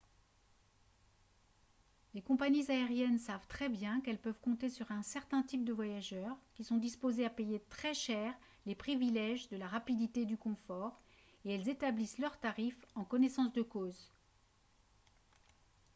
[2.15, 6.35] les compagnies aériennes savent très bien qu'elles peuvent compter sur un certain type de voyageurs
[6.55, 8.33] qui sont disposés à payer très cher
[8.65, 10.99] les privilèges de la rapidité et du confort
[11.45, 14.09] et elles établissent leurs tarifs en connaissance de cause